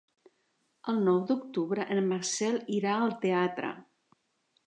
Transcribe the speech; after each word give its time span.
El 0.93 1.01
nou 1.07 1.19
d'octubre 1.31 1.85
en 1.95 2.01
Marcel 2.13 2.57
irà 2.79 2.97
al 3.03 3.13
teatre. 3.27 3.73